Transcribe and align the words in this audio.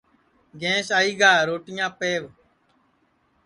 گینٚس 0.61 0.87
آئی 0.97 1.11
گا 1.19 1.31
روٹی 1.47 1.73
پہو 1.97 2.25